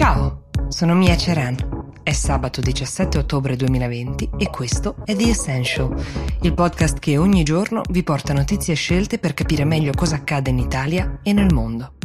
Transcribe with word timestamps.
Ciao, 0.00 0.44
sono 0.68 0.94
Mia 0.94 1.14
Ceran. 1.14 1.92
È 2.02 2.12
sabato 2.12 2.62
17 2.62 3.18
ottobre 3.18 3.54
2020 3.54 4.30
e 4.38 4.48
questo 4.48 4.96
è 5.04 5.14
The 5.14 5.28
Essential, 5.28 5.94
il 6.40 6.54
podcast 6.54 6.98
che 6.98 7.18
ogni 7.18 7.42
giorno 7.42 7.82
vi 7.90 8.02
porta 8.02 8.32
notizie 8.32 8.72
scelte 8.72 9.18
per 9.18 9.34
capire 9.34 9.66
meglio 9.66 9.92
cosa 9.94 10.14
accade 10.14 10.48
in 10.48 10.58
Italia 10.58 11.20
e 11.22 11.34
nel 11.34 11.52
mondo. 11.52 11.96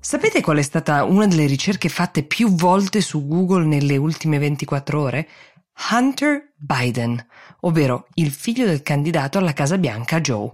Sapete 0.00 0.40
qual 0.40 0.58
è 0.58 0.62
stata 0.62 1.04
una 1.04 1.28
delle 1.28 1.46
ricerche 1.46 1.88
fatte 1.88 2.24
più 2.24 2.52
volte 2.56 3.00
su 3.00 3.24
Google 3.24 3.66
nelle 3.66 3.96
ultime 3.96 4.40
24 4.40 5.00
ore? 5.00 5.28
Hunter 5.92 6.54
Biden, 6.56 7.24
ovvero 7.60 8.08
il 8.14 8.32
figlio 8.32 8.66
del 8.66 8.82
candidato 8.82 9.38
alla 9.38 9.52
Casa 9.52 9.78
Bianca 9.78 10.20
Joe. 10.20 10.50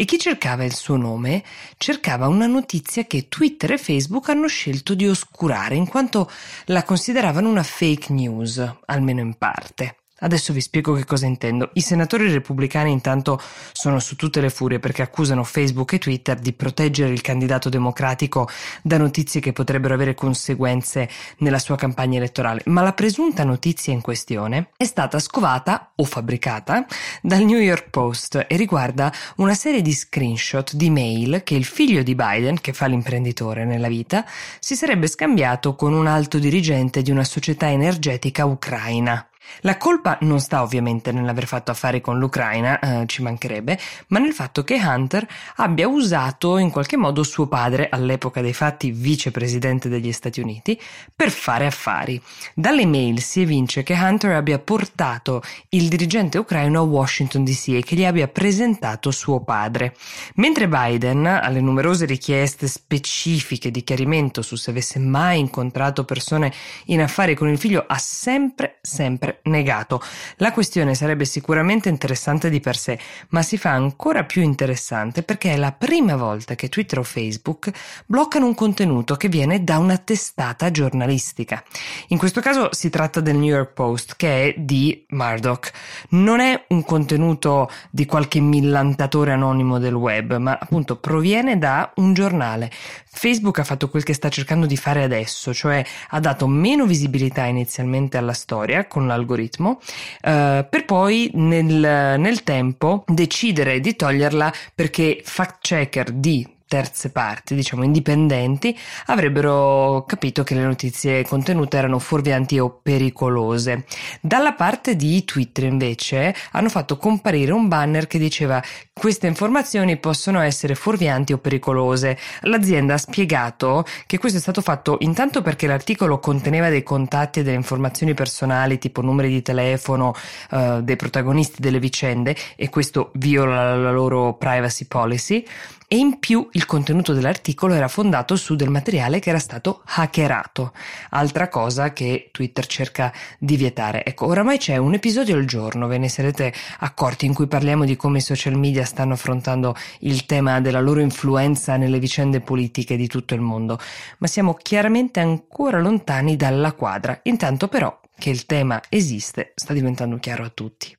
E 0.00 0.06
chi 0.06 0.18
cercava 0.18 0.64
il 0.64 0.74
suo 0.74 0.96
nome 0.96 1.44
cercava 1.76 2.26
una 2.26 2.46
notizia 2.46 3.04
che 3.04 3.28
Twitter 3.28 3.72
e 3.72 3.76
Facebook 3.76 4.30
hanno 4.30 4.46
scelto 4.46 4.94
di 4.94 5.06
oscurare 5.06 5.74
in 5.74 5.86
quanto 5.86 6.30
la 6.68 6.84
consideravano 6.84 7.50
una 7.50 7.62
fake 7.62 8.10
news, 8.10 8.76
almeno 8.86 9.20
in 9.20 9.34
parte. 9.34 9.99
Adesso 10.20 10.52
vi 10.52 10.60
spiego 10.60 10.94
che 10.94 11.04
cosa 11.04 11.26
intendo. 11.26 11.70
I 11.74 11.80
senatori 11.80 12.30
repubblicani 12.30 12.90
intanto 12.90 13.40
sono 13.72 13.98
su 13.98 14.16
tutte 14.16 14.40
le 14.40 14.50
furie 14.50 14.78
perché 14.78 15.02
accusano 15.02 15.44
Facebook 15.44 15.94
e 15.94 15.98
Twitter 15.98 16.38
di 16.38 16.52
proteggere 16.52 17.12
il 17.12 17.20
candidato 17.20 17.68
democratico 17.68 18.48
da 18.82 18.98
notizie 18.98 19.40
che 19.40 19.52
potrebbero 19.52 19.94
avere 19.94 20.14
conseguenze 20.14 21.08
nella 21.38 21.58
sua 21.58 21.76
campagna 21.76 22.18
elettorale. 22.18 22.62
Ma 22.66 22.82
la 22.82 22.92
presunta 22.92 23.44
notizia 23.44 23.92
in 23.92 24.00
questione 24.00 24.70
è 24.76 24.84
stata 24.84 25.18
scovata 25.18 25.92
o 25.94 26.04
fabbricata 26.04 26.84
dal 27.22 27.44
New 27.44 27.58
York 27.58 27.90
Post 27.90 28.44
e 28.46 28.56
riguarda 28.56 29.12
una 29.36 29.54
serie 29.54 29.82
di 29.82 29.92
screenshot 29.92 30.74
di 30.74 30.90
mail 30.90 31.42
che 31.44 31.54
il 31.54 31.64
figlio 31.64 32.02
di 32.02 32.14
Biden, 32.14 32.60
che 32.60 32.72
fa 32.72 32.86
l'imprenditore 32.86 33.64
nella 33.64 33.88
vita, 33.88 34.24
si 34.58 34.76
sarebbe 34.76 35.06
scambiato 35.06 35.74
con 35.74 35.94
un 35.94 36.06
alto 36.06 36.38
dirigente 36.38 37.02
di 37.02 37.10
una 37.10 37.24
società 37.24 37.70
energetica 37.70 38.44
ucraina. 38.44 39.29
La 39.62 39.76
colpa 39.76 40.18
non 40.22 40.40
sta 40.40 40.62
ovviamente 40.62 41.12
nell'aver 41.12 41.46
fatto 41.46 41.70
affari 41.70 42.00
con 42.00 42.18
l'Ucraina, 42.18 42.78
eh, 42.78 43.06
ci 43.06 43.22
mancherebbe, 43.22 43.78
ma 44.08 44.18
nel 44.18 44.32
fatto 44.32 44.64
che 44.64 44.80
Hunter 44.82 45.26
abbia 45.56 45.88
usato 45.88 46.58
in 46.58 46.70
qualche 46.70 46.96
modo 46.96 47.22
suo 47.22 47.46
padre, 47.46 47.88
all'epoca 47.90 48.40
dei 48.40 48.54
fatti 48.54 48.90
vicepresidente 48.90 49.88
degli 49.88 50.12
Stati 50.12 50.40
Uniti, 50.40 50.80
per 51.14 51.30
fare 51.30 51.66
affari. 51.66 52.20
Dalle 52.54 52.86
mail 52.86 53.20
si 53.20 53.42
evince 53.42 53.82
che 53.82 53.94
Hunter 53.94 54.32
abbia 54.32 54.58
portato 54.58 55.42
il 55.70 55.88
dirigente 55.88 56.38
ucraino 56.38 56.80
a 56.80 56.84
Washington 56.84 57.44
DC 57.44 57.68
e 57.68 57.82
che 57.82 57.96
gli 57.96 58.04
abbia 58.04 58.28
presentato 58.28 59.10
suo 59.10 59.40
padre. 59.40 59.94
Mentre 60.36 60.68
Biden, 60.68 61.26
alle 61.26 61.60
numerose 61.60 62.06
richieste 62.06 62.66
specifiche 62.66 63.70
di 63.70 63.84
chiarimento 63.84 64.42
su 64.42 64.56
se 64.56 64.70
avesse 64.70 64.98
mai 64.98 65.38
incontrato 65.38 66.04
persone 66.04 66.52
in 66.86 67.02
affari 67.02 67.34
con 67.34 67.48
il 67.48 67.58
figlio, 67.58 67.84
ha 67.86 67.98
sempre, 67.98 68.78
sempre 68.80 69.29
negato. 69.44 70.02
La 70.36 70.52
questione 70.52 70.94
sarebbe 70.94 71.24
sicuramente 71.24 71.88
interessante 71.88 72.50
di 72.50 72.60
per 72.60 72.76
sé, 72.76 72.98
ma 73.30 73.42
si 73.42 73.56
fa 73.56 73.70
ancora 73.70 74.24
più 74.24 74.42
interessante 74.42 75.22
perché 75.22 75.52
è 75.52 75.56
la 75.56 75.72
prima 75.72 76.16
volta 76.16 76.54
che 76.54 76.68
Twitter 76.68 76.98
o 76.98 77.02
Facebook 77.02 77.70
bloccano 78.06 78.46
un 78.46 78.54
contenuto 78.54 79.16
che 79.16 79.28
viene 79.28 79.64
da 79.64 79.78
una 79.78 79.98
testata 79.98 80.70
giornalistica. 80.70 81.62
In 82.08 82.18
questo 82.18 82.40
caso 82.40 82.68
si 82.72 82.90
tratta 82.90 83.20
del 83.20 83.36
New 83.36 83.48
York 83.48 83.72
Post, 83.72 84.14
che 84.16 84.48
è 84.48 84.54
di 84.58 85.04
Murdoch. 85.10 85.70
Non 86.10 86.40
è 86.40 86.64
un 86.68 86.84
contenuto 86.84 87.70
di 87.90 88.06
qualche 88.06 88.40
millantatore 88.40 89.32
anonimo 89.32 89.78
del 89.78 89.94
web, 89.94 90.36
ma 90.36 90.58
appunto 90.60 90.96
proviene 90.96 91.58
da 91.58 91.92
un 91.96 92.14
giornale. 92.14 92.70
Facebook 93.12 93.58
ha 93.58 93.64
fatto 93.64 93.88
quel 93.88 94.04
che 94.04 94.14
sta 94.14 94.28
cercando 94.28 94.66
di 94.66 94.76
fare 94.76 95.02
adesso, 95.02 95.52
cioè 95.52 95.84
ha 96.10 96.20
dato 96.20 96.46
meno 96.46 96.86
visibilità 96.86 97.44
inizialmente 97.44 98.16
alla 98.16 98.32
storia 98.32 98.86
con 98.86 99.06
la 99.06 99.16
l'algoritmo, 99.20 99.80
eh, 100.22 100.66
per 100.68 100.84
poi 100.84 101.30
nel, 101.34 102.18
nel 102.18 102.42
tempo 102.42 103.04
decidere 103.06 103.80
di 103.80 103.94
toglierla 103.94 104.52
perché 104.74 105.20
fact 105.22 105.58
checker 105.60 106.10
di 106.12 106.58
terze 106.70 107.10
parti, 107.10 107.56
diciamo 107.56 107.82
indipendenti, 107.82 108.78
avrebbero 109.06 110.04
capito 110.06 110.44
che 110.44 110.54
le 110.54 110.62
notizie 110.62 111.24
contenute 111.24 111.76
erano 111.76 111.98
fuorvianti 111.98 112.60
o 112.60 112.78
pericolose. 112.80 113.86
Dalla 114.20 114.52
parte 114.52 114.94
di 114.94 115.24
Twitter 115.24 115.64
invece 115.64 116.32
hanno 116.52 116.68
fatto 116.68 116.96
comparire 116.96 117.50
un 117.50 117.66
banner 117.66 118.06
che 118.06 118.20
diceva 118.20 118.62
queste 118.92 119.26
informazioni 119.26 119.96
possono 119.96 120.40
essere 120.42 120.76
fuorvianti 120.76 121.32
o 121.32 121.38
pericolose. 121.38 122.16
L'azienda 122.42 122.94
ha 122.94 122.98
spiegato 122.98 123.84
che 124.06 124.18
questo 124.18 124.38
è 124.38 124.40
stato 124.40 124.60
fatto 124.60 124.98
intanto 125.00 125.42
perché 125.42 125.66
l'articolo 125.66 126.20
conteneva 126.20 126.68
dei 126.68 126.84
contatti 126.84 127.40
e 127.40 127.42
delle 127.42 127.56
informazioni 127.56 128.14
personali 128.14 128.78
tipo 128.78 129.00
numeri 129.00 129.30
di 129.30 129.42
telefono 129.42 130.14
eh, 130.52 130.78
dei 130.84 130.94
protagonisti 130.94 131.60
delle 131.60 131.80
vicende 131.80 132.36
e 132.54 132.68
questo 132.68 133.10
viola 133.14 133.74
la 133.74 133.90
loro 133.90 134.34
privacy 134.34 134.86
policy 134.86 135.44
e 135.92 135.96
in 135.96 136.20
più 136.20 136.48
il 136.52 136.66
contenuto 136.66 137.12
dell'articolo 137.12 137.74
era 137.74 137.88
fondato 137.88 138.36
su 138.36 138.54
del 138.54 138.70
materiale 138.70 139.18
che 139.18 139.30
era 139.30 139.40
stato 139.40 139.82
hackerato, 139.84 140.72
altra 141.10 141.48
cosa 141.48 141.92
che 141.92 142.28
Twitter 142.30 142.64
cerca 142.64 143.12
di 143.40 143.56
vietare. 143.56 144.04
Ecco, 144.04 144.26
oramai 144.26 144.58
c'è 144.58 144.76
un 144.76 144.94
episodio 144.94 145.34
al 145.34 145.46
giorno, 145.46 145.88
ve 145.88 145.98
ne 145.98 146.08
sarete 146.08 146.52
accorti, 146.78 147.26
in 147.26 147.34
cui 147.34 147.48
parliamo 147.48 147.84
di 147.84 147.96
come 147.96 148.18
i 148.18 148.20
social 148.20 148.56
media 148.56 148.84
stanno 148.84 149.14
affrontando 149.14 149.74
il 150.02 150.26
tema 150.26 150.60
della 150.60 150.80
loro 150.80 151.00
influenza 151.00 151.76
nelle 151.76 151.98
vicende 151.98 152.40
politiche 152.40 152.94
di 152.94 153.08
tutto 153.08 153.34
il 153.34 153.40
mondo, 153.40 153.76
ma 154.18 154.28
siamo 154.28 154.54
chiaramente 154.54 155.18
ancora 155.18 155.80
lontani 155.80 156.36
dalla 156.36 156.70
quadra, 156.70 157.18
intanto 157.24 157.66
però 157.66 157.98
che 158.16 158.30
il 158.30 158.46
tema 158.46 158.80
esiste 158.88 159.50
sta 159.56 159.72
diventando 159.72 160.18
chiaro 160.18 160.44
a 160.44 160.50
tutti. 160.50 160.96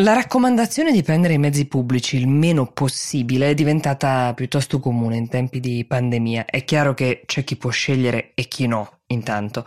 La 0.00 0.12
raccomandazione 0.12 0.92
di 0.92 1.02
prendere 1.02 1.32
i 1.32 1.38
mezzi 1.38 1.64
pubblici 1.64 2.18
il 2.18 2.28
meno 2.28 2.66
possibile 2.66 3.48
è 3.48 3.54
diventata 3.54 4.34
piuttosto 4.34 4.78
comune 4.78 5.16
in 5.16 5.28
tempi 5.28 5.58
di 5.58 5.86
pandemia. 5.86 6.44
È 6.44 6.64
chiaro 6.64 6.92
che 6.92 7.22
c'è 7.24 7.44
chi 7.44 7.56
può 7.56 7.70
scegliere 7.70 8.32
e 8.34 8.46
chi 8.46 8.66
no 8.66 8.95
intanto. 9.08 9.64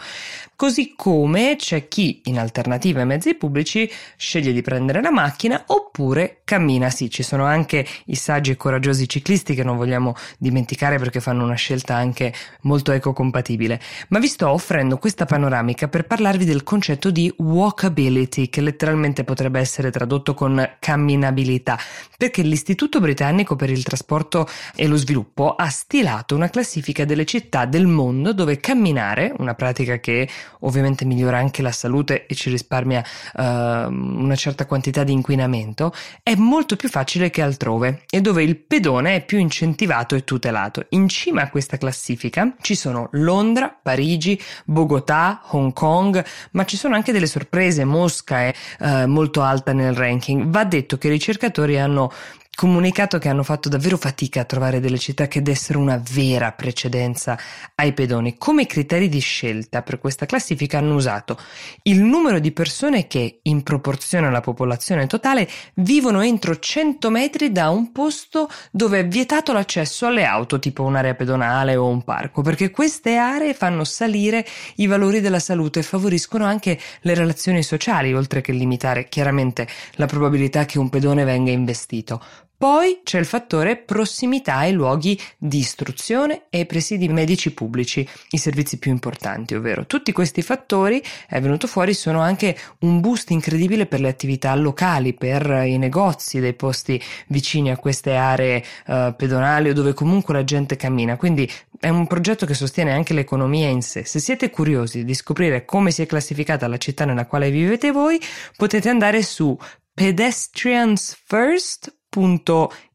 Così 0.55 0.94
come 0.95 1.55
c'è 1.57 1.88
chi, 1.88 2.22
in 2.25 2.38
alternativa 2.38 3.00
ai 3.00 3.05
mezzi 3.05 3.35
pubblici, 3.35 3.89
sceglie 4.17 4.51
di 4.51 4.61
prendere 4.61 5.01
la 5.01 5.11
macchina 5.11 5.63
oppure 5.67 6.41
cammina. 6.44 6.89
Sì, 6.89 7.09
ci 7.09 7.23
sono 7.23 7.45
anche 7.45 7.88
i 8.07 8.16
saggi 8.16 8.51
e 8.51 8.57
coraggiosi 8.57 9.07
ciclisti 9.07 9.55
che 9.55 9.63
non 9.63 9.78
vogliamo 9.78 10.16
dimenticare 10.38 10.97
perché 10.97 11.22
fanno 11.22 11.45
una 11.45 11.55
scelta 11.55 11.95
anche 11.95 12.33
molto 12.63 12.91
ecocompatibile. 12.91 13.79
Ma 14.09 14.19
vi 14.19 14.28
sto 14.28 14.49
offrendo 14.49 14.97
questa 14.97 15.25
panoramica 15.25 15.88
per 15.88 16.05
parlarvi 16.05 16.44
del 16.44 16.63
concetto 16.63 17.09
di 17.09 17.33
walkability, 17.38 18.49
che 18.49 18.59
letteralmente 18.59 19.23
potrebbe 19.23 19.61
essere 19.61 19.91
tradotto 19.91 20.33
con 20.33 20.75
camminabilità, 20.79 21.78
perché 22.17 22.41
l'Istituto 22.41 22.99
Britannico 22.99 23.55
per 23.55 23.69
il 23.69 23.83
Trasporto 23.83 24.45
e 24.75 24.88
lo 24.88 24.97
Sviluppo 24.97 25.55
ha 25.55 25.69
stilato 25.69 26.35
una 26.35 26.49
classifica 26.49 27.05
delle 27.05 27.25
città 27.25 27.66
del 27.66 27.88
mondo 27.88 28.33
dove 28.33 28.59
camminare 28.59 29.28
una 29.38 29.53
pratica 29.53 30.00
che 30.00 30.28
ovviamente 30.62 31.06
migliora 31.06 31.38
anche 31.38 31.62
la 31.62 31.72
salute 31.72 32.25
e 32.25 32.35
ci 32.35 32.50
risparmia 32.50 33.03
uh, 33.35 33.41
una 33.41 34.35
certa 34.35 34.66
quantità 34.66 35.03
di 35.03 35.12
inquinamento, 35.12 35.94
è 36.23 36.35
molto 36.35 36.75
più 36.75 36.90
facile 36.90 37.29
che 37.29 37.41
altrove 37.41 38.03
e 38.09 38.22
dove 38.22 38.44
il 38.44 38.57
pedone 38.57 39.16
è 39.16 39.25
più 39.25 39.38
incentivato 39.38 40.16
e 40.16 40.23
tutelato. 40.23 40.85
In 40.90 41.07
cima 41.07 41.44
a 41.44 41.50
questa 41.50 41.78
classifica 41.78 42.56
ci 42.62 42.75
sono 42.75 43.09
Londra, 43.13 43.78
Parigi, 43.81 44.40
Bogotà, 44.66 45.41
Hong 45.51 45.73
Kong, 45.73 46.23
ma 46.51 46.66
ci 46.66 46.78
sono 46.78 46.96
anche 46.96 47.11
delle 47.11 47.28
sorprese, 47.28 47.85
Mosca 47.85 48.41
è 48.41 48.53
uh, 48.79 49.07
molto 49.07 49.41
alta 49.41 49.73
nel 49.73 49.94
ranking. 49.94 50.46
Va 50.46 50.63
detto 50.63 50.97
che 50.97 51.07
i 51.07 51.11
ricercatori 51.11 51.79
hanno 51.79 52.11
comunicato 52.59 53.20
che 53.20 53.30
hanno 53.30 53.44
fatto 53.44 53.70
davvero 53.70 53.96
fatica 53.96 54.41
a 54.41 54.44
trovare 54.44 54.82
delle 54.82 54.97
città 54.97 55.29
che 55.29 55.41
dessero 55.41 55.79
una 55.79 55.97
vera 56.11 56.52
precedenza 56.52 57.40
ai 57.76 57.94
pedoni. 57.94 58.38
Come 58.38 58.66
criteri 58.66 59.08
di 59.08 59.22
scelta 59.22 59.82
per 59.82 59.97
questa 59.97 60.26
classifica 60.26 60.78
hanno 60.78 60.96
usato 60.96 61.40
il 61.84 62.02
numero 62.02 62.40
di 62.40 62.52
persone 62.52 63.08
che, 63.08 63.40
in 63.44 63.64
proporzione 63.64 64.28
alla 64.28 64.41
popolazione 64.41 65.08
totale, 65.08 65.47
vivono 65.76 66.20
entro 66.20 66.59
100 66.59 67.09
metri 67.09 67.53
da 67.53 67.70
un 67.70 67.94
posto 67.94 68.50
dove 68.72 69.00
è 69.00 69.08
vietato 69.08 69.53
l'accesso 69.53 70.08
alle 70.08 70.26
auto, 70.26 70.59
tipo 70.59 70.84
un'area 70.84 71.16
pedonale 71.16 71.78
o 71.78 71.88
un 71.88 72.03
parco, 72.03 72.41
perché 72.41 72.72
queste 72.72 73.16
aree 73.16 73.53
fanno 73.53 73.85
salire 73.85 74.46
i 74.76 74.85
valori 74.85 75.22
della 75.22 75.40
salute 75.40 75.79
e 75.79 75.84
favoriscono 75.84 76.44
anche 76.44 76.78
le 77.03 77.14
relazioni 77.14 77.64
sociali, 77.64 78.14
oltre 78.14 78.41
che 78.41 78.52
limitare 78.52 79.08
chiaramente 79.08 79.66
la 79.94 80.08
probabilità 80.08 80.66
che 80.66 80.78
un 80.78 80.90
pedone 80.90 81.23
venga 81.23 81.52
investito. 81.52 82.22
Poi 82.59 83.00
c'è 83.06 83.20
il 83.20 83.26
fattore 83.26 83.78
prossimità 83.78 84.56
ai 84.56 84.73
luoghi 84.73 85.17
di 85.38 85.59
istruzione 85.59 86.47
e 86.50 86.58
ai 86.58 86.66
presidi 86.66 87.08
medici 87.08 87.53
pubblici, 87.53 88.06
i 88.32 88.38
servizi 88.38 88.79
più 88.79 88.91
importanti, 88.91 89.56
ovvero 89.56 89.85
tutti 89.85 90.11
questi 90.11 90.41
fattori, 90.41 91.02
è 91.26 91.40
venuto 91.40 91.67
fuori, 91.67 91.94
sono 91.94 92.20
anche 92.20 92.58
un 92.79 93.00
boost 93.00 93.29
incredibile 93.29 93.85
per 93.85 94.02
le 94.02 94.09
attività 94.09 94.53
locali, 94.56 95.14
per 95.14 95.50
i 95.67 95.78
negozi 95.78 96.41
dei 96.41 96.53
posti 96.53 97.02
vicini 97.28 97.72
a 97.72 97.78
queste 97.78 98.16
aree 98.16 98.62
uh, 98.88 99.16
pedonali 99.16 99.70
o 99.70 99.73
dove 99.73 99.94
comunque 99.94 100.34
la 100.34 100.44
gente 100.44 100.76
cammina. 100.76 101.16
Quindi 101.16 101.50
è 101.79 101.88
un 101.88 102.08
progetto 102.08 102.46
che 102.46 102.55
sostiene 102.55 102.91
anche 102.91 103.14
l'economia 103.14 103.70
in 103.70 103.82
sé. 103.82 104.03
Se 104.03 104.20
siete 104.20 104.50
curiosi 104.50 105.05
di 105.05 105.14
scoprire 105.14 105.64
come 105.64 105.91
si 105.91 106.02
è 106.02 106.05
classificata 106.05 106.67
la 106.67 106.76
città 106.76 107.05
nella 107.05 107.26
quale 107.26 107.52
vivete 107.52 107.91
voi, 107.91 108.20
potete 108.58 108.90
andare 108.90 109.23
su 109.23 109.58
pedestriansfirst.com 109.94 111.98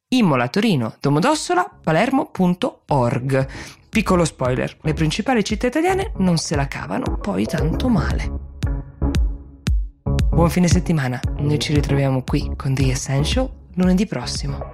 Imola, 0.09 0.49
Torino, 0.49 0.95
Domodossola, 1.01 1.79
Palermo.org. 1.83 3.49
Piccolo 3.89 4.25
spoiler, 4.25 4.77
le 4.83 4.93
principali 4.93 5.45
città 5.45 5.69
italiane 5.69 6.13
non 6.19 6.37
se 6.37 6.57
la 6.57 6.67
cavano 6.67 7.19
poi 7.19 7.47
tanto 7.47 7.89
male. 7.89 8.53
Buon 10.31 10.51
fine 10.51 10.67
settimana, 10.67 11.21
noi 11.39 11.61
ci 11.61 11.73
ritroviamo 11.73 12.23
qui 12.25 12.53
con 12.57 12.75
The 12.75 12.91
Essential 12.91 13.49
lunedì 13.75 14.07
prossimo. 14.07 14.74